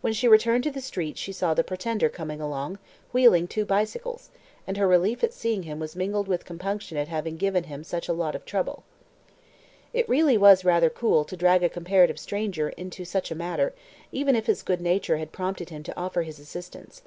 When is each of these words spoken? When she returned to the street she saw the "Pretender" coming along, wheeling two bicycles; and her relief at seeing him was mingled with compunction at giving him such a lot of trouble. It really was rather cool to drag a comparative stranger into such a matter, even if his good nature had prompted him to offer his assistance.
When 0.00 0.12
she 0.12 0.28
returned 0.28 0.62
to 0.62 0.70
the 0.70 0.80
street 0.80 1.18
she 1.18 1.32
saw 1.32 1.54
the 1.54 1.64
"Pretender" 1.64 2.08
coming 2.08 2.40
along, 2.40 2.78
wheeling 3.12 3.48
two 3.48 3.64
bicycles; 3.64 4.30
and 4.64 4.76
her 4.76 4.86
relief 4.86 5.24
at 5.24 5.32
seeing 5.32 5.64
him 5.64 5.80
was 5.80 5.96
mingled 5.96 6.28
with 6.28 6.44
compunction 6.44 6.96
at 6.96 7.36
giving 7.38 7.64
him 7.64 7.82
such 7.82 8.06
a 8.06 8.12
lot 8.12 8.36
of 8.36 8.44
trouble. 8.44 8.84
It 9.92 10.08
really 10.08 10.38
was 10.38 10.64
rather 10.64 10.88
cool 10.88 11.24
to 11.24 11.36
drag 11.36 11.64
a 11.64 11.68
comparative 11.68 12.20
stranger 12.20 12.68
into 12.76 13.04
such 13.04 13.32
a 13.32 13.34
matter, 13.34 13.74
even 14.12 14.36
if 14.36 14.46
his 14.46 14.62
good 14.62 14.80
nature 14.80 15.16
had 15.16 15.32
prompted 15.32 15.70
him 15.70 15.82
to 15.82 15.98
offer 15.98 16.22
his 16.22 16.38
assistance. 16.38 17.02